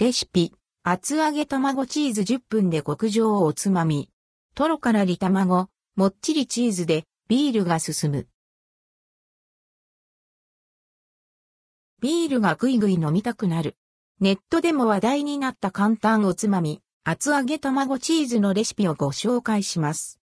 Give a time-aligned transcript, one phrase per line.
[0.00, 0.52] レシピ、
[0.84, 4.08] 厚揚げ卵チーズ10分で極上おつまみ。
[4.54, 8.28] トロからり卵、もっちりチーズでビールが進む。
[12.00, 13.76] ビールがぐいぐい飲みたくなる。
[14.20, 20.20] ネットでも話題になった簡単おつまみ、厚揚げ卵チーズのレシピをご紹介します。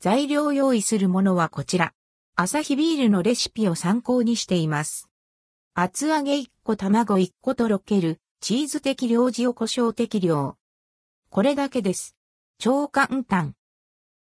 [0.00, 1.92] 材料用意するものはこちら。
[2.34, 5.10] アサヒビールのレシピを参考にしています。
[5.74, 10.56] 厚揚げ1個卵1個とろける、チーズ適量塩胡椒適量。
[11.30, 12.16] これだけです。
[12.58, 13.54] 超簡単。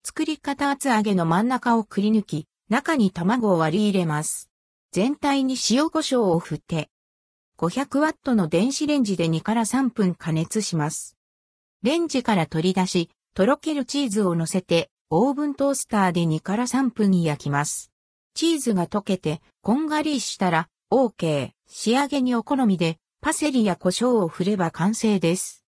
[0.03, 4.51] 作り方厚揚げの真ん中をくり抜き、中に卵を割り入れます。
[4.91, 6.91] 全体に塩胡椒を振って、
[7.57, 11.17] 500ワットの電子レンジで2から3分加熱します。
[11.81, 17.91] レンジから取り出し、とろけるチーズを乗せて、オーブントースターで2から3分焼きます。
[18.35, 21.53] チーズが溶けて、こんがりしたら、OK。
[21.67, 25.63] 仕上げにお好みで、パセリや胡椒を振れば完成です。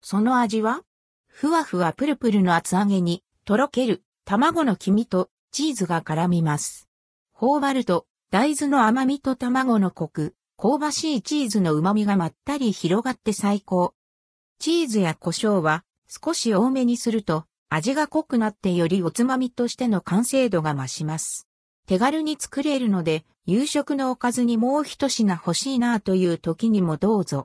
[0.00, 0.82] その味は？
[1.26, 6.88] ふわふわプルプルの厚揚げに、とろける、卵の黄身とチーズが絡みます。
[7.32, 13.92] 頬張ると、大豆の甘みと卵のコク、香ばしいチーズの旨みがまったり広がって最高。
[14.60, 21.48] チーズや胡椒は少し多めにすると味が濃くなってよりおつまみとしての完成度が増します。
[21.88, 27.42] 手軽に作れるので夕食のおかずにもう一品欲しいなという時にもどうぞ。